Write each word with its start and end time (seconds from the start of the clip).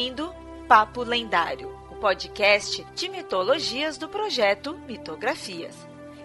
ouvindo 0.00 0.34
Papo 0.66 1.02
Lendário, 1.02 1.78
o 1.90 1.96
podcast 1.96 2.82
de 2.94 3.08
mitologias 3.10 3.98
do 3.98 4.08
projeto 4.08 4.78
Mitografias. 4.86 5.76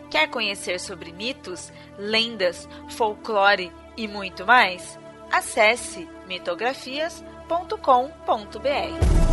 Quer 0.09 0.29
conhecer 0.29 0.79
sobre 0.79 1.12
mitos, 1.12 1.73
lendas, 1.97 2.69
folclore 2.91 3.69
e 3.97 4.08
muito 4.08 4.46
mais? 4.46 4.97
Acesse 5.29 6.08
mitografias.com.br. 6.26 9.24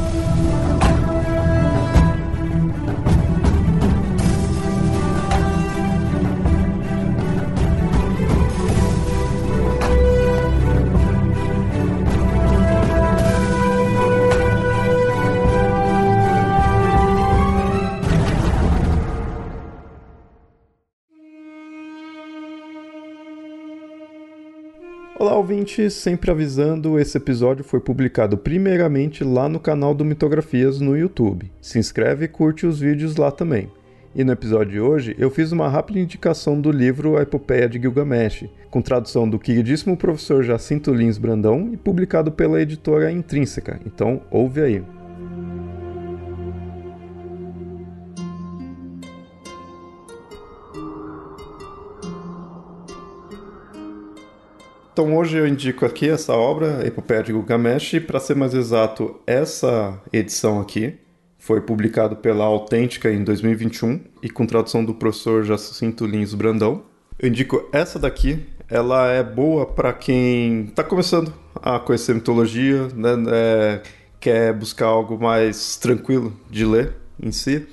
Olá, 25.22 25.36
ouvinte, 25.36 25.88
sempre 25.88 26.32
avisando, 26.32 26.98
esse 26.98 27.16
episódio 27.16 27.62
foi 27.62 27.78
publicado 27.78 28.36
primeiramente 28.36 29.22
lá 29.22 29.48
no 29.48 29.60
canal 29.60 29.94
do 29.94 30.04
Mitografias 30.04 30.80
no 30.80 30.96
YouTube. 30.96 31.48
Se 31.60 31.78
inscreve 31.78 32.24
e 32.24 32.28
curte 32.28 32.66
os 32.66 32.80
vídeos 32.80 33.14
lá 33.14 33.30
também. 33.30 33.70
E 34.16 34.24
no 34.24 34.32
episódio 34.32 34.72
de 34.72 34.80
hoje 34.80 35.14
eu 35.16 35.30
fiz 35.30 35.52
uma 35.52 35.68
rápida 35.68 36.00
indicação 36.00 36.60
do 36.60 36.72
livro 36.72 37.16
A 37.16 37.22
Epopeia 37.22 37.68
de 37.68 37.80
Gilgamesh, 37.80 38.46
com 38.68 38.82
tradução 38.82 39.30
do 39.30 39.38
queridíssimo 39.38 39.96
professor 39.96 40.42
Jacinto 40.42 40.92
Lins 40.92 41.18
Brandão 41.18 41.70
e 41.72 41.76
publicado 41.76 42.32
pela 42.32 42.60
editora 42.60 43.12
Intrínseca. 43.12 43.78
Então, 43.86 44.22
ouve 44.28 44.60
aí. 44.60 44.82
Então 55.02 55.16
hoje 55.16 55.36
eu 55.36 55.48
indico 55.48 55.84
aqui 55.84 56.08
essa 56.08 56.32
obra, 56.32 56.86
Epopeia 56.86 57.24
de 57.24 57.32
Gilgamesh, 57.32 57.98
para 58.06 58.20
ser 58.20 58.36
mais 58.36 58.54
exato, 58.54 59.20
essa 59.26 60.00
edição 60.12 60.60
aqui 60.60 60.94
foi 61.40 61.60
publicado 61.60 62.14
pela 62.14 62.44
Autêntica 62.44 63.10
em 63.10 63.24
2021 63.24 64.00
e 64.22 64.30
com 64.30 64.46
tradução 64.46 64.84
do 64.84 64.94
professor 64.94 65.42
Jacinto 65.42 66.06
Lins 66.06 66.34
Brandão. 66.34 66.84
Eu 67.18 67.28
indico 67.28 67.68
essa 67.72 67.98
daqui, 67.98 68.46
ela 68.70 69.10
é 69.10 69.24
boa 69.24 69.66
para 69.66 69.92
quem 69.92 70.66
está 70.66 70.84
começando 70.84 71.34
a 71.56 71.80
conhecer 71.80 72.14
mitologia, 72.14 72.86
né, 72.94 73.10
é, 73.32 73.82
quer 74.20 74.52
buscar 74.52 74.86
algo 74.86 75.18
mais 75.20 75.76
tranquilo 75.78 76.32
de 76.48 76.64
ler 76.64 76.94
em 77.20 77.32
si. 77.32 77.66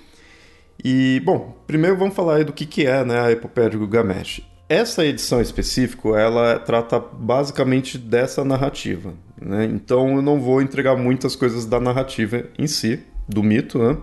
E, 0.84 1.22
bom, 1.24 1.56
primeiro 1.68 1.96
vamos 1.96 2.16
falar 2.16 2.38
aí 2.38 2.44
do 2.44 2.54
que, 2.54 2.66
que 2.66 2.88
é 2.88 3.06
né, 3.06 3.20
a 3.20 3.32
Epopeia 3.32 3.70
de 3.70 3.78
Gilgamesh. 3.78 4.49
Essa 4.70 5.04
edição 5.04 5.42
específica, 5.42 6.10
ela 6.10 6.60
trata 6.60 7.00
basicamente 7.00 7.98
dessa 7.98 8.46
narrativa, 8.46 9.16
né? 9.42 9.66
Então 9.66 10.18
eu 10.18 10.22
não 10.22 10.40
vou 10.40 10.62
entregar 10.62 10.96
muitas 10.96 11.36
coisas 11.36 11.66
da 11.66 11.80
narrativa 11.80 12.46
em 12.56 12.68
si, 12.68 13.00
do 13.28 13.42
mito, 13.42 13.80
né? 13.80 13.98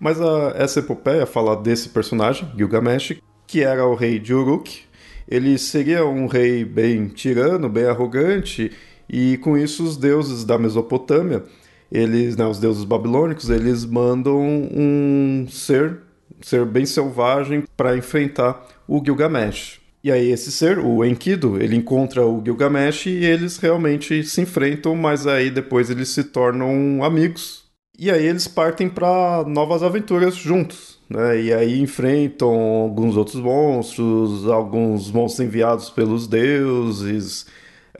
Mas 0.00 0.20
a, 0.20 0.54
essa 0.56 0.80
epopeia 0.80 1.24
fala 1.24 1.54
desse 1.54 1.90
personagem, 1.90 2.50
Gilgamesh, 2.56 3.22
que 3.46 3.62
era 3.62 3.86
o 3.86 3.94
rei 3.94 4.18
de 4.18 4.34
Uruk. 4.34 4.80
Ele 5.28 5.56
seria 5.56 6.04
um 6.04 6.26
rei 6.26 6.64
bem 6.64 7.06
tirano, 7.06 7.68
bem 7.68 7.84
arrogante, 7.84 8.72
e 9.08 9.36
com 9.36 9.56
isso 9.56 9.84
os 9.84 9.96
deuses 9.96 10.44
da 10.44 10.58
Mesopotâmia, 10.58 11.44
eles, 11.92 12.36
né, 12.36 12.44
os 12.44 12.58
deuses 12.58 12.82
babilônicos, 12.82 13.48
eles 13.48 13.84
mandam 13.84 14.40
um 14.40 15.46
ser, 15.48 16.00
ser 16.42 16.64
bem 16.64 16.86
selvagem 16.86 17.64
para 17.76 17.96
enfrentar 17.96 18.66
o 18.86 19.02
Gilgamesh. 19.04 19.80
E 20.02 20.10
aí 20.10 20.30
esse 20.30 20.50
ser, 20.50 20.78
o 20.78 21.04
Enkidu, 21.04 21.60
ele 21.60 21.76
encontra 21.76 22.26
o 22.26 22.42
Gilgamesh 22.42 23.06
e 23.06 23.24
eles 23.24 23.58
realmente 23.58 24.24
se 24.24 24.40
enfrentam, 24.40 24.96
mas 24.96 25.26
aí 25.26 25.50
depois 25.50 25.90
eles 25.90 26.08
se 26.08 26.24
tornam 26.24 27.04
amigos. 27.04 27.64
E 27.98 28.10
aí 28.10 28.26
eles 28.26 28.48
partem 28.48 28.88
para 28.88 29.44
novas 29.46 29.82
aventuras 29.82 30.34
juntos, 30.34 30.98
né? 31.08 31.42
E 31.42 31.52
aí 31.52 31.78
enfrentam 31.78 32.48
alguns 32.48 33.14
outros 33.14 33.42
monstros, 33.42 34.48
alguns 34.48 35.10
monstros 35.10 35.46
enviados 35.46 35.90
pelos 35.90 36.26
deuses, 36.26 37.44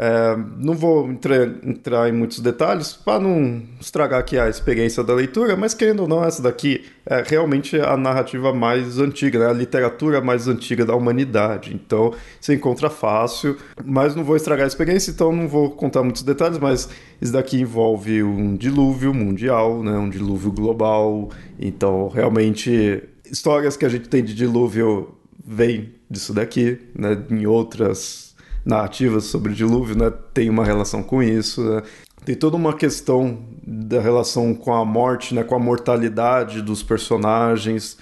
é, 0.02 0.34
não 0.56 0.72
vou 0.72 1.10
entrar, 1.10 1.46
entrar, 1.62 2.08
em 2.08 2.12
muitos 2.12 2.40
detalhes 2.40 2.94
para 2.94 3.20
não 3.20 3.62
estragar 3.78 4.18
aqui 4.18 4.38
a 4.38 4.48
experiência 4.48 5.04
da 5.04 5.12
leitura, 5.12 5.54
mas 5.58 5.74
querendo 5.74 6.00
ou 6.00 6.08
não, 6.08 6.24
essa 6.24 6.40
daqui 6.42 6.86
é 7.04 7.22
realmente 7.22 7.78
a 7.78 7.98
narrativa 7.98 8.50
mais 8.50 8.98
antiga, 8.98 9.38
né? 9.38 9.50
a 9.50 9.52
literatura 9.52 10.22
mais 10.22 10.48
antiga 10.48 10.86
da 10.86 10.94
humanidade. 10.96 11.74
Então 11.74 12.14
você 12.40 12.54
encontra 12.54 12.88
fácil, 12.88 13.58
mas 13.84 14.14
não 14.14 14.24
vou 14.24 14.36
estragar 14.36 14.64
a 14.64 14.68
experiência, 14.68 15.10
então 15.10 15.36
não 15.36 15.46
vou 15.46 15.70
contar 15.70 16.02
muitos 16.02 16.22
detalhes, 16.22 16.58
mas 16.58 16.88
isso 17.20 17.34
daqui 17.34 17.60
envolve 17.60 18.22
um 18.22 18.56
dilúvio 18.56 19.12
mundial, 19.12 19.82
né? 19.82 19.98
um 19.98 20.08
dilúvio 20.08 20.50
global. 20.50 21.28
Então 21.58 22.08
realmente 22.08 23.02
histórias 23.30 23.76
que 23.76 23.84
a 23.84 23.88
gente 23.90 24.08
tem 24.08 24.24
de 24.24 24.34
dilúvio 24.34 25.14
vêm 25.46 25.92
disso 26.10 26.32
daqui, 26.32 26.78
né? 26.94 27.22
em 27.30 27.44
outras 27.44 28.29
narrativas 28.64 29.24
sobre 29.24 29.54
dilúvio, 29.54 29.96
né, 29.96 30.12
tem 30.34 30.48
uma 30.50 30.64
relação 30.64 31.02
com 31.02 31.22
isso. 31.22 31.62
Né? 31.62 31.82
Tem 32.24 32.34
toda 32.34 32.56
uma 32.56 32.74
questão 32.74 33.38
da 33.62 34.00
relação 34.00 34.54
com 34.54 34.74
a 34.74 34.84
morte, 34.84 35.34
né, 35.34 35.42
com 35.42 35.54
a 35.54 35.58
mortalidade 35.58 36.62
dos 36.62 36.82
personagens. 36.82 37.96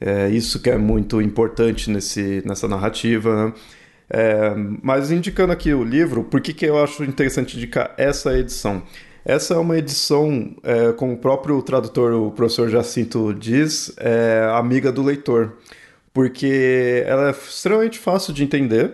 É, 0.00 0.28
isso 0.28 0.60
que 0.60 0.70
é 0.70 0.76
muito 0.76 1.20
importante 1.20 1.90
nesse, 1.90 2.42
nessa 2.46 2.68
narrativa. 2.68 3.46
Né? 3.46 3.52
É, 4.10 4.54
mas 4.82 5.10
indicando 5.10 5.52
aqui 5.52 5.72
o 5.72 5.82
livro, 5.82 6.24
por 6.24 6.40
que, 6.40 6.52
que 6.52 6.66
eu 6.66 6.82
acho 6.82 7.04
interessante 7.04 7.56
indicar 7.56 7.94
essa 7.96 8.38
edição? 8.38 8.82
Essa 9.24 9.54
é 9.54 9.56
uma 9.56 9.78
edição, 9.78 10.54
é, 10.62 10.92
como 10.92 11.14
o 11.14 11.16
próprio 11.16 11.60
tradutor, 11.62 12.12
o 12.12 12.30
professor 12.30 12.68
Jacinto 12.68 13.32
diz, 13.32 13.92
é 13.96 14.46
amiga 14.52 14.92
do 14.92 15.02
leitor, 15.02 15.54
porque 16.12 17.02
ela 17.06 17.28
é 17.28 17.30
extremamente 17.30 17.98
fácil 17.98 18.34
de 18.34 18.44
entender, 18.44 18.92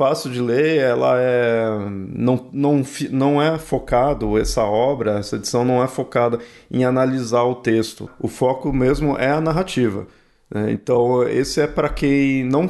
fácil 0.00 0.30
de 0.30 0.40
ler, 0.40 0.78
ela 0.78 1.16
é 1.18 1.68
não, 2.08 2.48
não, 2.54 2.82
não 3.10 3.42
é 3.42 3.58
focado 3.58 4.38
essa 4.38 4.64
obra, 4.64 5.18
essa 5.18 5.36
edição 5.36 5.62
não 5.62 5.84
é 5.84 5.86
focada 5.86 6.38
em 6.70 6.84
analisar 6.86 7.42
o 7.42 7.56
texto. 7.56 8.08
O 8.18 8.26
foco 8.26 8.72
mesmo 8.72 9.14
é 9.18 9.30
a 9.30 9.42
narrativa. 9.42 10.06
Né? 10.50 10.72
Então 10.72 11.22
esse 11.28 11.60
é 11.60 11.66
para 11.66 11.90
quem 11.90 12.42
não 12.44 12.66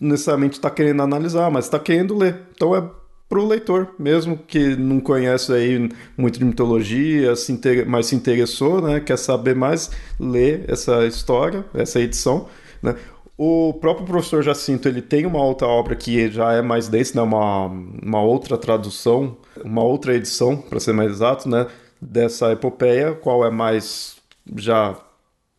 necessariamente 0.00 0.58
está 0.58 0.68
querendo 0.68 1.00
analisar, 1.00 1.48
mas 1.48 1.66
está 1.66 1.78
querendo 1.78 2.18
ler. 2.18 2.40
Então 2.56 2.74
é 2.74 2.82
para 3.28 3.38
o 3.38 3.46
leitor 3.46 3.94
mesmo 3.96 4.36
que 4.36 4.74
não 4.74 4.98
conhece 4.98 5.52
aí 5.52 5.88
muito 6.16 6.40
de 6.40 6.44
mitologia, 6.44 7.36
se 7.36 7.52
inter... 7.52 7.88
mas 7.88 8.06
se 8.06 8.16
interessou, 8.16 8.82
né? 8.82 8.98
quer 8.98 9.16
saber 9.16 9.54
mais, 9.54 9.92
ler 10.18 10.64
essa 10.66 11.06
história, 11.06 11.64
essa 11.72 12.00
edição. 12.00 12.48
Né? 12.82 12.96
O 13.40 13.72
próprio 13.74 14.04
professor 14.04 14.42
Jacinto 14.42 14.88
ele 14.88 15.00
tem 15.00 15.24
uma 15.24 15.40
outra 15.40 15.68
obra 15.68 15.94
que 15.94 16.28
já 16.28 16.54
é 16.54 16.60
mais 16.60 16.88
densa, 16.88 17.14
né? 17.14 17.22
uma, 17.22 17.66
uma 17.66 18.20
outra 18.20 18.58
tradução, 18.58 19.36
uma 19.64 19.84
outra 19.84 20.12
edição, 20.12 20.56
para 20.56 20.80
ser 20.80 20.92
mais 20.92 21.12
exato, 21.12 21.48
né? 21.48 21.68
dessa 22.00 22.50
epopeia, 22.50 23.14
qual 23.14 23.44
é 23.44 23.50
mais 23.50 24.16
já 24.56 24.96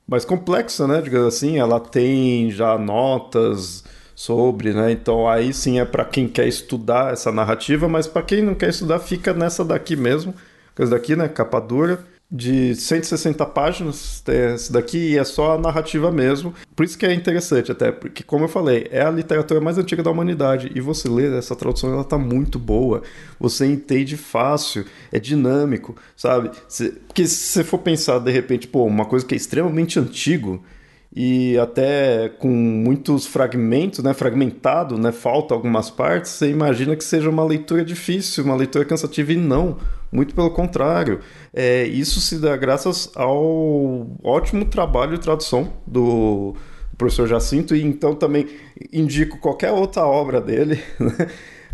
mais 0.07 0.25
complexa, 0.25 0.87
né? 0.87 1.01
Digamos 1.01 1.27
assim, 1.35 1.57
ela 1.57 1.79
tem 1.79 2.49
já 2.49 2.77
notas 2.77 3.83
sobre, 4.15 4.73
né? 4.73 4.91
Então 4.91 5.27
aí 5.27 5.53
sim 5.53 5.79
é 5.79 5.85
para 5.85 6.03
quem 6.03 6.27
quer 6.27 6.47
estudar 6.47 7.13
essa 7.13 7.31
narrativa, 7.31 7.87
mas 7.87 8.07
para 8.07 8.23
quem 8.23 8.41
não 8.41 8.55
quer 8.55 8.69
estudar 8.69 8.99
fica 8.99 9.33
nessa 9.33 9.63
daqui 9.63 9.95
mesmo, 9.95 10.33
essa 10.77 10.91
daqui, 10.91 11.15
né? 11.15 11.27
Capa 11.27 11.59
dura 11.59 12.03
de 12.31 12.75
160 12.75 13.43
páginas, 13.47 14.23
esse 14.27 14.71
daqui 14.71 15.17
é 15.17 15.23
só 15.23 15.55
a 15.55 15.57
narrativa 15.57 16.11
mesmo. 16.11 16.53
Por 16.75 16.85
isso 16.85 16.97
que 16.97 17.05
é 17.05 17.13
interessante 17.13 17.71
até, 17.71 17.91
porque 17.91 18.23
como 18.23 18.45
eu 18.45 18.49
falei, 18.49 18.87
é 18.91 19.01
a 19.01 19.09
literatura 19.09 19.59
mais 19.59 19.79
antiga 19.79 20.03
da 20.03 20.11
humanidade 20.11 20.71
e 20.75 20.79
você 20.79 21.09
lê 21.09 21.35
essa 21.35 21.55
tradução, 21.55 21.91
ela 21.91 22.03
tá 22.03 22.19
muito 22.19 22.59
boa. 22.59 23.01
Você 23.39 23.65
entende 23.65 24.15
fácil, 24.15 24.85
é 25.11 25.19
dinâmico, 25.19 25.95
sabe? 26.15 26.51
Porque 27.07 27.25
se 27.25 27.35
você 27.35 27.63
for 27.63 27.79
pensar 27.79 28.19
de 28.19 28.31
repente, 28.31 28.67
pô, 28.67 28.85
uma 28.85 29.05
coisa 29.05 29.25
que 29.25 29.33
é 29.33 29.37
extremamente 29.37 29.99
antigo, 29.99 30.63
e 31.15 31.57
até 31.57 32.29
com 32.29 32.47
muitos 32.47 33.25
fragmentos, 33.25 34.03
né, 34.03 34.13
fragmentado, 34.13 34.95
né, 34.95 35.11
falta 35.11 35.55
algumas 35.55 35.89
partes, 35.89 36.31
você 36.31 36.51
imagina 36.51 36.95
que 36.95 37.03
seja 37.03 37.27
uma 37.29 37.43
leitura 37.43 37.83
difícil, 37.83 38.43
uma 38.43 38.55
leitura 38.55 38.85
cansativa 38.85 39.33
e 39.33 39.35
não, 39.35 39.79
muito 40.11 40.33
pelo 40.33 40.51
contrário. 40.51 41.19
É, 41.53 41.83
isso 41.85 42.19
se 42.19 42.37
dá 42.39 42.55
graças 42.57 43.11
ao 43.15 44.07
ótimo 44.23 44.65
trabalho 44.65 45.17
de 45.17 45.23
tradução 45.23 45.73
do 45.85 46.55
professor 46.97 47.27
Jacinto 47.27 47.75
e 47.75 47.81
então 47.81 48.13
também 48.13 48.47
indico 48.91 49.39
qualquer 49.39 49.71
outra 49.71 50.05
obra 50.05 50.41
dele, 50.41 50.83
né? 50.99 51.29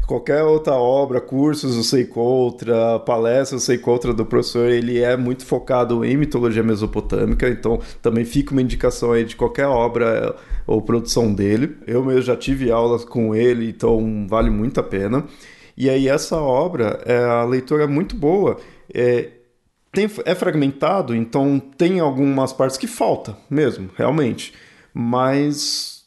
qualquer 0.06 0.44
outra 0.44 0.74
obra, 0.76 1.20
cursos, 1.20 1.76
eu 1.76 1.84
sei 1.84 2.06
contra, 2.06 3.00
palestras, 3.00 3.62
eu 3.62 3.66
sei 3.66 3.78
contra 3.78 4.14
do 4.14 4.26
professor, 4.26 4.70
ele 4.70 5.00
é 5.00 5.18
muito 5.18 5.44
focado 5.44 6.06
em 6.06 6.16
mitologia 6.16 6.62
mesopotâmica, 6.62 7.50
então 7.50 7.80
também 8.02 8.24
fica 8.24 8.52
uma 8.52 8.62
indicação 8.62 9.12
aí 9.12 9.26
de 9.26 9.36
qualquer 9.36 9.66
obra 9.66 10.36
ou 10.68 10.82
produção 10.82 11.34
dele. 11.34 11.76
Eu 11.88 12.04
mesmo 12.04 12.22
já 12.22 12.36
tive 12.36 12.72
aulas 12.72 13.04
com 13.04 13.36
ele, 13.36 13.70
então 13.70 14.28
vale 14.30 14.50
muito 14.50 14.80
a 14.80 14.84
pena. 14.84 15.26
E 15.78 15.90
aí 15.90 16.08
essa 16.08 16.38
obra, 16.38 17.02
é, 17.06 17.18
a 17.18 17.44
leitura 17.44 17.84
é 17.84 17.88
muito 17.88 18.16
boa. 18.16 18.58
É, 18.94 19.30
tem, 19.92 20.10
é 20.26 20.36
fragmentado, 20.36 21.16
então 21.16 21.60
tem 21.78 22.00
algumas 22.00 22.54
partes 22.54 22.78
que 22.78 22.88
falta 22.88 23.38
mesmo, 23.50 23.90
realmente. 23.96 24.54
Mas 24.94 26.06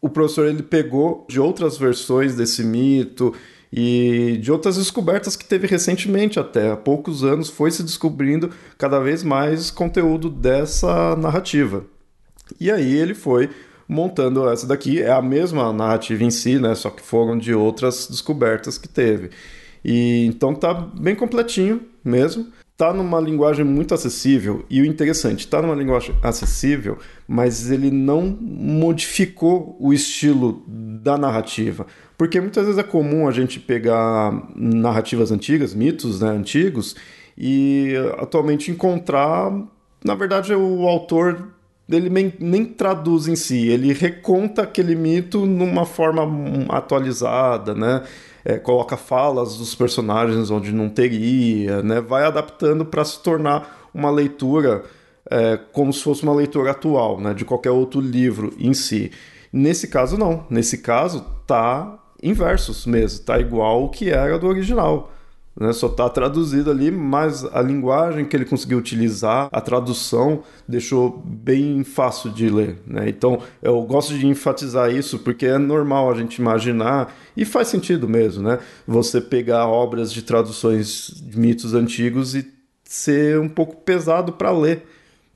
o 0.00 0.08
professor 0.08 0.46
ele 0.46 0.62
pegou 0.62 1.26
de 1.28 1.40
outras 1.40 1.78
versões 1.78 2.34
desse 2.34 2.64
mito 2.64 3.34
e 3.72 4.38
de 4.40 4.52
outras 4.52 4.76
descobertas 4.76 5.34
que 5.34 5.44
teve 5.44 5.66
recentemente 5.66 6.38
até 6.38 6.70
há 6.70 6.76
poucos 6.76 7.24
anos 7.24 7.48
foi 7.48 7.70
se 7.70 7.82
descobrindo 7.82 8.50
cada 8.78 9.00
vez 9.00 9.24
mais 9.24 9.70
conteúdo 9.70 10.30
dessa 10.30 11.16
narrativa 11.16 11.84
e 12.60 12.70
aí 12.70 12.94
ele 12.94 13.14
foi 13.14 13.50
montando 13.88 14.48
essa 14.48 14.66
daqui. 14.66 15.02
É 15.02 15.12
a 15.12 15.22
mesma 15.22 15.72
narrativa 15.72 16.24
em 16.24 16.30
si 16.30 16.58
né? 16.58 16.74
Só 16.74 16.90
que 16.90 17.02
foram 17.02 17.36
de 17.38 17.54
outras 17.54 18.06
descobertas 18.08 18.78
que 18.78 18.88
teve. 18.88 19.30
E 19.84 20.26
então 20.26 20.54
tá 20.54 20.72
bem 20.72 21.14
completinho 21.14 21.82
mesmo. 22.04 22.46
Tá 22.76 22.92
numa 22.92 23.20
linguagem 23.20 23.64
muito 23.64 23.94
acessível. 23.94 24.64
E 24.68 24.80
o 24.80 24.84
interessante, 24.84 25.46
tá 25.46 25.62
numa 25.62 25.76
linguagem 25.76 26.12
acessível, 26.22 26.98
mas 27.28 27.70
ele 27.70 27.88
não 27.88 28.22
modificou 28.40 29.76
o 29.78 29.92
estilo 29.92 30.64
da 30.66 31.16
narrativa. 31.16 31.86
Porque 32.18 32.40
muitas 32.40 32.64
vezes 32.64 32.78
é 32.78 32.82
comum 32.82 33.28
a 33.28 33.30
gente 33.30 33.60
pegar 33.60 34.32
narrativas 34.56 35.30
antigas, 35.30 35.72
mitos 35.72 36.20
né, 36.20 36.30
antigos, 36.30 36.96
e 37.38 37.94
atualmente 38.18 38.72
encontrar, 38.72 39.52
na 40.04 40.14
verdade, 40.16 40.52
o 40.52 40.88
autor 40.88 41.54
ele 41.88 42.08
nem, 42.08 42.32
nem, 42.38 42.64
traduz 42.64 43.28
em 43.28 43.36
si, 43.36 43.68
ele 43.68 43.92
reconta 43.92 44.62
aquele 44.62 44.94
mito 44.94 45.44
numa 45.44 45.84
forma 45.84 46.22
atualizada, 46.68 47.74
né? 47.74 48.02
é, 48.44 48.58
coloca 48.58 48.96
falas 48.96 49.56
dos 49.56 49.74
personagens 49.74 50.50
onde 50.50 50.70
não 50.70 50.88
teria, 50.88 51.82
né? 51.82 52.00
Vai 52.00 52.24
adaptando 52.24 52.84
para 52.84 53.04
se 53.04 53.20
tornar 53.22 53.88
uma 53.94 54.10
leitura 54.10 54.84
é, 55.30 55.58
como 55.72 55.92
se 55.92 56.02
fosse 56.02 56.22
uma 56.22 56.34
leitura 56.34 56.72
atual, 56.72 57.18
né? 57.20 57.32
De 57.32 57.44
qualquer 57.44 57.70
outro 57.70 58.00
livro 58.00 58.52
em 58.58 58.74
si. 58.74 59.10
Nesse 59.50 59.88
caso, 59.88 60.18
não. 60.18 60.44
Nesse 60.50 60.78
caso, 60.78 61.24
tá 61.46 61.98
em 62.22 62.32
versos 62.32 62.84
mesmo, 62.86 63.24
tá 63.24 63.38
igual 63.38 63.84
o 63.84 63.88
que 63.88 64.10
era 64.10 64.38
do 64.38 64.46
original. 64.46 65.10
Né? 65.58 65.72
Só 65.72 65.86
está 65.86 66.08
traduzido 66.08 66.70
ali, 66.70 66.90
mas 66.90 67.44
a 67.44 67.62
linguagem 67.62 68.24
que 68.24 68.36
ele 68.36 68.44
conseguiu 68.44 68.78
utilizar, 68.78 69.48
a 69.52 69.60
tradução, 69.60 70.42
deixou 70.66 71.22
bem 71.24 71.84
fácil 71.84 72.30
de 72.30 72.48
ler. 72.48 72.78
Né? 72.86 73.08
Então 73.08 73.40
eu 73.62 73.80
gosto 73.82 74.16
de 74.18 74.26
enfatizar 74.26 74.90
isso 74.90 75.18
porque 75.18 75.46
é 75.46 75.58
normal 75.58 76.10
a 76.10 76.14
gente 76.14 76.36
imaginar, 76.36 77.14
e 77.36 77.44
faz 77.44 77.68
sentido 77.68 78.08
mesmo, 78.08 78.42
né? 78.42 78.58
você 78.86 79.20
pegar 79.20 79.66
obras 79.66 80.12
de 80.12 80.22
traduções 80.22 81.10
de 81.14 81.38
mitos 81.38 81.74
antigos 81.74 82.34
e 82.34 82.52
ser 82.84 83.38
um 83.40 83.48
pouco 83.48 83.76
pesado 83.76 84.32
para 84.32 84.50
ler 84.50 84.86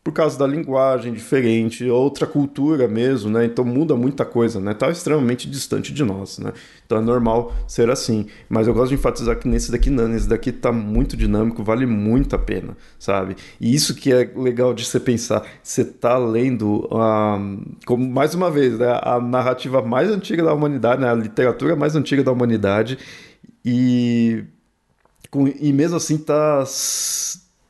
por 0.08 0.12
causa 0.14 0.38
da 0.38 0.46
linguagem 0.46 1.12
diferente, 1.12 1.86
outra 1.90 2.26
cultura 2.26 2.88
mesmo, 2.88 3.28
né? 3.28 3.44
Então 3.44 3.62
muda 3.62 3.94
muita 3.94 4.24
coisa, 4.24 4.58
né? 4.58 4.72
Tá 4.72 4.88
extremamente 4.88 5.46
distante 5.46 5.92
de 5.92 6.02
nós, 6.02 6.38
né? 6.38 6.54
Então 6.86 6.96
é 6.96 7.02
normal 7.02 7.52
ser 7.66 7.90
assim. 7.90 8.24
Mas 8.48 8.66
eu 8.66 8.72
gosto 8.72 8.88
de 8.88 8.94
enfatizar 8.94 9.38
que 9.38 9.46
nesse 9.46 9.70
daqui 9.70 9.90
não, 9.90 10.08
nesse 10.08 10.26
daqui 10.26 10.50
tá 10.50 10.72
muito 10.72 11.14
dinâmico, 11.14 11.62
vale 11.62 11.84
muito 11.84 12.34
a 12.34 12.38
pena, 12.38 12.74
sabe? 12.98 13.36
E 13.60 13.74
isso 13.74 13.94
que 13.94 14.10
é 14.10 14.32
legal 14.34 14.72
de 14.72 14.86
você 14.86 14.98
pensar, 14.98 15.46
você 15.62 15.84
tá 15.84 16.16
lendo, 16.16 16.88
como 17.84 18.08
mais 18.08 18.34
uma 18.34 18.50
vez, 18.50 18.78
né? 18.78 18.98
a 19.02 19.20
narrativa 19.20 19.82
mais 19.82 20.10
antiga 20.10 20.42
da 20.42 20.54
humanidade, 20.54 21.02
né? 21.02 21.10
a 21.10 21.14
literatura 21.14 21.76
mais 21.76 21.94
antiga 21.94 22.24
da 22.24 22.32
humanidade, 22.32 22.98
e, 23.62 24.42
e 25.60 25.70
mesmo 25.70 25.98
assim 25.98 26.16
tá 26.16 26.64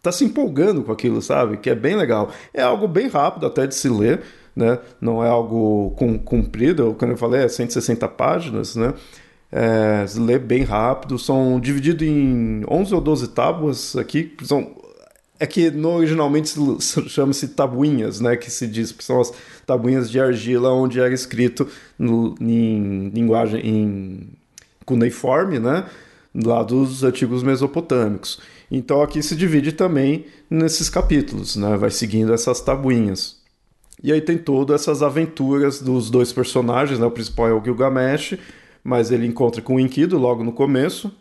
tá 0.03 0.12
se 0.12 0.25
empolgando 0.25 0.83
com 0.83 0.93
aquilo, 0.93 1.21
sabe? 1.21 1.56
Que 1.56 1.71
é 1.71 1.75
bem 1.75 1.97
legal. 1.97 2.31
É 2.53 2.62
algo 2.62 2.87
bem 2.89 3.09
rápido 3.09 3.47
até 3.47 3.67
de 3.67 3.75
se 3.75 3.89
ler, 3.89 4.23
né? 4.55 4.79
Não 5.00 5.25
é 5.25 5.29
algo 5.29 5.93
com, 5.97 6.19
comprido, 6.19 6.95
como 6.99 7.12
eu 7.12 7.17
falei, 7.17 7.45
é 7.45 7.49
160 7.49 8.06
páginas, 8.09 8.77
né? 8.77 8.95
É, 9.50 10.06
se 10.06 10.21
lê 10.21 10.39
bem 10.39 10.62
rápido, 10.62 11.19
são 11.19 11.59
divididos 11.59 12.06
em 12.06 12.62
11 12.69 12.95
ou 12.95 13.00
12 13.00 13.29
tábuas 13.29 13.97
aqui, 13.97 14.35
são 14.43 14.77
é 15.41 15.47
que 15.47 15.71
no, 15.71 15.91
originalmente 15.91 16.53
chama-se 17.09 17.49
tabuinhas, 17.49 18.21
né, 18.21 18.37
que 18.37 18.50
se 18.50 18.67
diz 18.67 18.91
que 18.91 19.05
são 19.05 19.21
as 19.21 19.33
tabuinhas 19.65 20.11
de 20.11 20.21
argila 20.21 20.73
onde 20.73 20.99
era 20.99 21.15
escrito 21.15 21.69
no, 21.99 22.35
em 22.41 23.09
linguagem 23.11 23.61
em 23.65 24.29
cuneiforme, 24.85 25.59
né, 25.59 25.85
lá 26.35 26.62
dos 26.62 27.05
antigos 27.05 27.43
mesopotâmicos. 27.43 28.41
Então 28.70 29.03
aqui 29.03 29.23
se 29.23 29.35
divide 29.35 29.73
também 29.73 30.26
nesses 30.50 30.91
capítulos, 30.91 31.56
né? 31.56 31.76
Vai 31.76 31.91
seguindo 31.91 32.32
essas 32.32 32.61
tabuinhas. 32.61 33.38
E 34.03 34.12
aí 34.12 34.20
tem 34.20 34.38
todas 34.38 34.82
essas 34.82 35.03
aventuras 35.03 35.81
dos 35.81 36.11
dois 36.11 36.32
personagens, 36.32 36.99
né? 36.99 37.06
O 37.06 37.11
principal 37.11 37.49
é 37.49 37.53
o 37.53 37.62
Gilgamesh, 37.62 38.38
mas 38.85 39.11
ele 39.11 39.26
encontra 39.26 39.61
com 39.61 39.76
o 39.76 39.81
Enkidu 39.81 40.19
logo 40.19 40.44
no 40.44 40.53
começo 40.53 41.12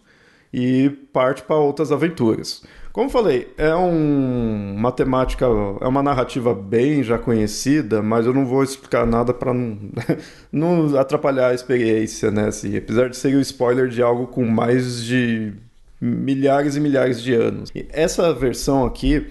e 0.53 0.89
parte 1.11 1.41
para 1.43 1.55
outras 1.55 1.91
aventuras. 1.91 2.63
Como 2.97 3.09
falei, 3.09 3.53
é 3.57 3.75
um, 3.75 4.75
uma 4.75 4.91
temática, 4.91 5.45
é 5.45 5.87
uma 5.87 6.01
narrativa 6.01 6.53
bem 6.53 7.03
já 7.03 7.17
conhecida, 7.17 8.01
mas 8.01 8.25
eu 8.25 8.33
não 8.33 8.45
vou 8.45 8.63
explicar 8.63 9.05
nada 9.05 9.33
para 9.33 9.53
não, 9.53 9.77
não 10.51 10.97
atrapalhar 10.97 11.49
a 11.49 11.53
experiência, 11.53 12.31
né? 12.31 12.47
Assim, 12.47 12.75
apesar 12.75 13.09
de 13.09 13.17
ser 13.17 13.35
o 13.35 13.41
spoiler 13.41 13.87
de 13.87 14.01
algo 14.01 14.27
com 14.27 14.45
mais 14.45 15.03
de 15.03 15.53
milhares 15.99 16.75
e 16.75 16.79
milhares 16.79 17.21
de 17.21 17.33
anos. 17.33 17.71
E 17.73 17.87
essa 17.91 18.33
versão 18.33 18.85
aqui 18.85 19.27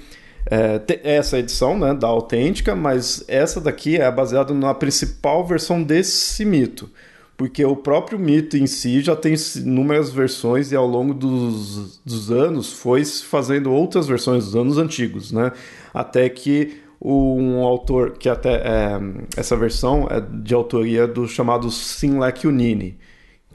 é, 0.50 0.80
essa 1.02 1.38
edição 1.38 1.78
né, 1.78 1.92
da 1.92 2.06
autêntica, 2.06 2.74
mas 2.74 3.24
essa 3.26 3.60
daqui 3.60 3.96
é 3.96 4.10
baseada 4.10 4.54
na 4.54 4.72
principal 4.74 5.44
versão 5.44 5.82
desse 5.82 6.44
mito. 6.44 6.88
Porque 7.36 7.62
o 7.64 7.76
próprio 7.76 8.18
mito 8.18 8.56
em 8.56 8.66
si 8.66 9.02
já 9.02 9.14
tem 9.14 9.34
inúmeras 9.56 10.10
versões 10.10 10.72
e 10.72 10.76
ao 10.76 10.86
longo 10.86 11.12
dos, 11.12 11.98
dos 11.98 12.30
anos 12.30 12.72
foi 12.72 13.04
fazendo 13.04 13.70
outras 13.70 14.06
versões 14.06 14.46
dos 14.46 14.56
anos 14.56 14.78
antigos, 14.78 15.32
né? 15.32 15.52
Até 15.92 16.30
que 16.30 16.80
um 16.98 17.62
autor, 17.62 18.12
que 18.12 18.26
até 18.26 18.54
é, 18.54 19.00
essa 19.36 19.54
versão 19.54 20.08
é 20.10 20.18
de 20.18 20.54
autoria 20.54 21.06
do 21.06 21.28
chamado 21.28 21.70
Sinlek 21.70 22.46
Unini, 22.46 22.96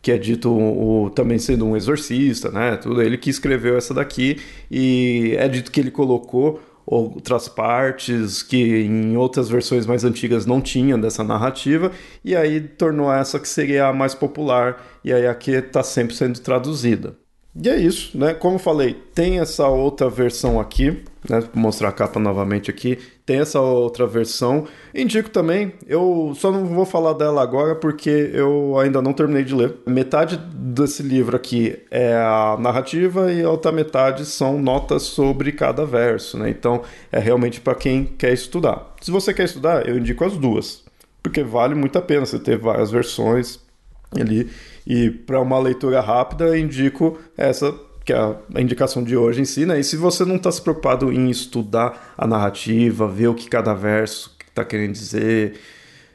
que 0.01 0.11
é 0.11 0.17
dito 0.17 0.51
o, 0.51 1.09
também 1.11 1.37
sendo 1.37 1.65
um 1.65 1.77
exorcista, 1.77 2.49
né? 2.49 2.75
Tudo 2.77 3.01
ele 3.01 3.17
que 3.17 3.29
escreveu 3.29 3.77
essa 3.77 3.93
daqui 3.93 4.37
e 4.69 5.35
é 5.37 5.47
dito 5.47 5.71
que 5.71 5.79
ele 5.79 5.91
colocou 5.91 6.59
outras 6.85 7.47
partes 7.47 8.41
que 8.41 8.81
em 8.81 9.15
outras 9.15 9.47
versões 9.47 9.85
mais 9.85 10.03
antigas 10.03 10.45
não 10.45 10.59
tinham 10.59 10.99
dessa 10.99 11.23
narrativa 11.23 11.91
e 12.25 12.35
aí 12.35 12.59
tornou 12.59 13.13
essa 13.13 13.39
que 13.39 13.47
seria 13.47 13.87
a 13.87 13.93
mais 13.93 14.15
popular 14.15 14.83
e 15.03 15.13
aí 15.13 15.27
aqui 15.27 15.51
está 15.51 15.83
sempre 15.83 16.15
sendo 16.15 16.39
traduzida. 16.39 17.15
E 17.55 17.69
é 17.69 17.77
isso, 17.77 18.17
né? 18.17 18.33
Como 18.33 18.57
falei, 18.57 18.95
tem 19.13 19.39
essa 19.39 19.67
outra 19.67 20.09
versão 20.09 20.59
aqui, 20.59 21.03
né? 21.29 21.43
Mostrar 21.53 21.89
a 21.89 21.91
capa 21.91 22.19
novamente 22.19 22.69
aqui. 22.69 22.97
Tem 23.25 23.39
essa 23.39 23.59
outra 23.59 24.07
versão. 24.07 24.65
Indico 24.93 25.29
também, 25.29 25.73
eu 25.87 26.33
só 26.35 26.51
não 26.51 26.65
vou 26.65 26.85
falar 26.85 27.13
dela 27.13 27.41
agora 27.41 27.75
porque 27.75 28.31
eu 28.33 28.77
ainda 28.79 29.01
não 29.01 29.13
terminei 29.13 29.43
de 29.43 29.53
ler. 29.53 29.75
Metade 29.85 30.37
desse 30.37 31.03
livro 31.03 31.35
aqui 31.35 31.77
é 31.89 32.13
a 32.15 32.57
narrativa 32.59 33.31
e 33.31 33.43
a 33.43 33.49
outra 33.49 33.71
metade 33.71 34.25
são 34.25 34.61
notas 34.61 35.03
sobre 35.03 35.51
cada 35.51 35.85
verso, 35.85 36.37
né? 36.37 36.49
Então 36.49 36.81
é 37.11 37.19
realmente 37.19 37.61
para 37.61 37.75
quem 37.75 38.03
quer 38.03 38.33
estudar. 38.33 38.95
Se 39.01 39.11
você 39.11 39.33
quer 39.33 39.45
estudar, 39.45 39.87
eu 39.87 39.97
indico 39.97 40.25
as 40.25 40.37
duas, 40.37 40.83
porque 41.21 41.43
vale 41.43 41.75
muito 41.75 41.97
a 41.97 42.01
pena 42.01 42.25
você 42.25 42.39
ter 42.39 42.57
várias 42.57 42.91
versões 42.91 43.59
ali 44.19 44.49
e 44.85 45.09
para 45.09 45.39
uma 45.39 45.59
leitura 45.59 46.01
rápida, 46.01 46.57
indico 46.57 47.19
essa 47.37 47.73
que 48.03 48.13
é 48.13 48.17
a 48.17 48.61
indicação 48.61 49.03
de 49.03 49.15
hoje 49.15 49.41
em 49.41 49.45
si, 49.45 49.65
né? 49.65 49.79
E 49.79 49.83
se 49.83 49.95
você 49.95 50.25
não 50.25 50.35
está 50.35 50.51
se 50.51 50.61
preocupado 50.61 51.11
em 51.11 51.29
estudar 51.29 52.13
a 52.17 52.25
narrativa, 52.25 53.07
ver 53.07 53.27
o 53.27 53.35
que 53.35 53.47
cada 53.47 53.73
verso 53.73 54.35
está 54.47 54.65
querendo 54.65 54.93
dizer, 54.93 55.59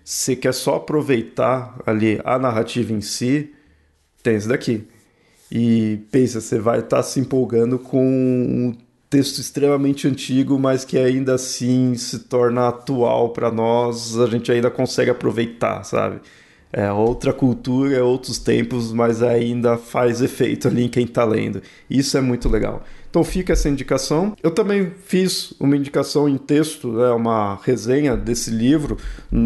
se 0.05 0.37
quer 0.37 0.53
só 0.53 0.77
aproveitar 0.77 1.81
ali 1.87 2.21
a 2.25 2.39
narrativa 2.39 2.93
em 2.93 3.01
si, 3.01 3.53
tem 4.23 4.37
esse 4.37 4.49
daqui. 4.49 4.87
E 5.51 6.01
pensa, 6.11 6.41
você 6.41 6.59
vai 6.59 6.81
estar 6.81 6.99
tá 6.99 7.03
se 7.03 7.21
empolgando 7.21 7.79
com 7.79 8.05
um 8.05 8.77
texto 9.09 9.39
extremamente 9.39 10.09
antigo, 10.09 10.59
mas 10.59 10.85
que 10.85 10.99
ainda 10.99 11.35
assim 11.35 11.95
se 11.95 12.21
torna 12.21 12.69
atual 12.69 13.31
para 13.31 13.51
nós, 13.51 14.19
a 14.19 14.27
gente 14.27 14.51
ainda 14.51 14.71
consegue 14.71 15.11
aproveitar, 15.11 15.85
sabe? 15.85 16.21
É 16.73 16.91
outra 16.93 17.33
cultura, 17.33 17.97
é 17.97 18.03
outros 18.03 18.39
tempos, 18.39 18.93
mas 18.93 19.23
ainda 19.23 19.79
faz 19.79 20.21
efeito 20.21 20.69
ali 20.69 20.85
em 20.85 20.89
quem 20.89 21.05
está 21.05 21.25
lendo. 21.25 21.63
Isso 21.89 22.19
é 22.19 22.21
muito 22.21 22.49
legal. 22.49 22.83
Então 23.09 23.25
fica 23.25 23.55
essa 23.55 23.69
indicação. 23.69 24.37
Eu 24.43 24.51
também 24.51 24.93
fiz 25.05 25.55
uma 25.59 25.77
indicação 25.77 26.29
em 26.29 26.37
texto, 26.37 26.93
né, 26.93 27.09
uma 27.11 27.59
resenha 27.63 28.17
desse 28.17 28.51
livro 28.51 28.99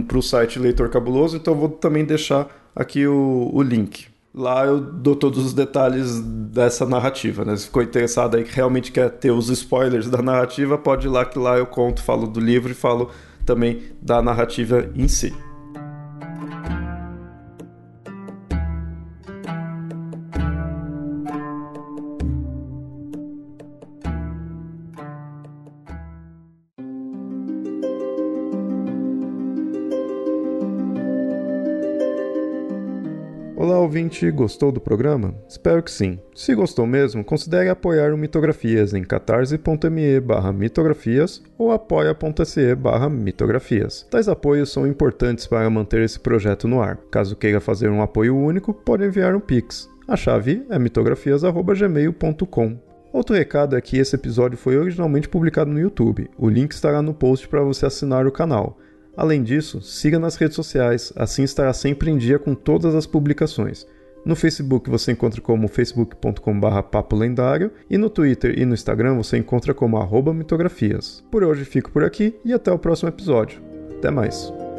para 0.09 0.19
o 0.19 0.23
site 0.23 0.59
Leitor 0.59 0.89
Cabuloso, 0.89 1.37
então 1.37 1.55
vou 1.55 1.69
também 1.69 2.05
deixar 2.05 2.49
aqui 2.75 3.07
o, 3.07 3.51
o 3.53 3.63
link. 3.63 4.09
Lá 4.35 4.65
eu 4.65 4.81
dou 4.81 5.15
todos 5.15 5.45
os 5.45 5.53
detalhes 5.53 6.21
dessa 6.21 6.87
narrativa, 6.87 7.45
né? 7.45 7.57
Se 7.57 7.67
ficou 7.67 7.83
interessado 7.83 8.37
aí 8.37 8.45
que 8.45 8.55
realmente 8.55 8.93
quer 8.93 9.11
ter 9.11 9.33
os 9.33 9.49
spoilers 9.51 10.09
da 10.09 10.23
narrativa, 10.23 10.79
pode 10.79 11.07
ir 11.09 11.11
lá 11.11 11.25
que 11.25 11.39
lá 11.39 11.59
eu 11.59 11.67
conto, 11.67 12.03
falo 12.03 12.29
do 12.29 12.39
livro 12.39 12.71
e 12.71 12.75
falo 12.75 13.11
também 13.45 13.83
da 14.01 14.23
narrativa 14.23 14.89
em 14.95 15.09
si. 15.09 15.35
Ouvinte, 33.91 34.31
gostou 34.31 34.71
do 34.71 34.81
programa? 34.81 35.35
Espero 35.49 35.83
que 35.83 35.91
sim. 35.91 36.21
Se 36.33 36.55
gostou 36.55 36.87
mesmo, 36.87 37.25
considere 37.25 37.69
apoiar 37.69 38.15
o 38.15 38.17
Mitografias 38.17 38.95
em 38.95 39.03
catarse.me 39.03 40.23
mitografias 40.55 41.43
ou 41.59 41.73
apoia.se 41.73 42.77
mitografias. 43.11 44.07
Tais 44.09 44.29
apoios 44.29 44.71
são 44.71 44.87
importantes 44.87 45.45
para 45.45 45.69
manter 45.69 46.03
esse 46.03 46.21
projeto 46.21 46.69
no 46.69 46.81
ar. 46.81 46.99
Caso 47.11 47.35
queira 47.35 47.59
fazer 47.59 47.91
um 47.91 48.01
apoio 48.01 48.37
único, 48.37 48.73
pode 48.73 49.05
enviar 49.05 49.35
um 49.35 49.41
Pix. 49.41 49.91
A 50.07 50.15
chave 50.15 50.65
é 50.71 50.79
mitografias.gmail.com. 50.79 52.79
Outro 53.13 53.35
recado 53.35 53.77
é 53.77 53.81
que 53.81 53.99
esse 53.99 54.15
episódio 54.15 54.57
foi 54.57 54.79
originalmente 54.79 55.29
publicado 55.29 55.69
no 55.69 55.81
YouTube. 55.81 56.31
O 56.39 56.49
link 56.49 56.71
estará 56.71 57.03
no 57.03 57.13
post 57.13 57.49
para 57.49 57.63
você 57.63 57.87
assinar 57.87 58.25
o 58.25 58.31
canal. 58.31 58.79
Além 59.17 59.43
disso, 59.43 59.81
siga 59.83 60.19
nas 60.19 60.37
redes 60.37 60.57
sociais, 60.57 61.13
assim 61.17 61.43
estará 61.43 61.73
sempre 61.73 62.11
em 62.11 62.17
dia 62.17 62.39
com 62.39 62.55
todas 62.55 62.95
as 62.95 63.07
publicações. 63.07 63.87
No 64.25 64.37
Facebook 64.37 64.91
você 64.91 65.13
encontra 65.13 65.41
como 65.41 65.67
facebook.com.br 65.67 66.83
papo 66.91 67.17
lendário 67.17 67.73
e 67.89 67.97
no 67.97 68.11
Twitter 68.11 68.59
e 68.59 68.67
no 68.67 68.75
Instagram 68.75 69.17
você 69.17 69.39
encontra 69.39 69.73
como 69.73 69.97
arroba 69.97 70.35
mitografias. 70.35 71.25
Por 71.31 71.43
hoje 71.43 71.65
fico 71.65 71.91
por 71.91 72.05
aqui 72.05 72.35
e 72.45 72.53
até 72.53 72.71
o 72.71 72.79
próximo 72.79 73.09
episódio. 73.09 73.61
Até 73.97 74.11
mais! 74.11 74.70